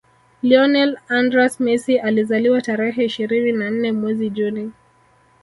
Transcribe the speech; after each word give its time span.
Lionel 0.41 0.97
AndrÃs 1.09 1.59
Messi 1.59 1.99
alizaliwa 1.99 2.61
tarehe 2.61 3.05
ishirini 3.05 3.51
na 3.51 3.69
nne 3.71 3.91
mwezi 3.91 4.29
Juni 4.29 4.71